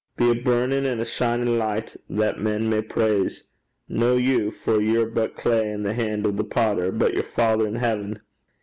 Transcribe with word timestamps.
Be 0.17 0.31
a 0.31 0.33
burnin' 0.33 0.83
an' 0.83 0.99
a 0.99 1.05
shinin' 1.05 1.59
licht, 1.59 1.95
that 2.09 2.39
men 2.41 2.67
may 2.67 2.81
praise, 2.81 3.43
no 3.87 4.17
you, 4.17 4.49
for 4.49 4.81
ye're 4.81 5.05
but 5.05 5.35
clay 5.37 5.71
i' 5.71 5.77
the 5.77 5.93
han's 5.93 6.25
o' 6.25 6.31
the 6.31 6.43
potter, 6.43 6.91
but 6.91 7.13
yer 7.13 7.21
Father 7.21 7.67
in 7.67 7.75
heaven. 7.75 8.19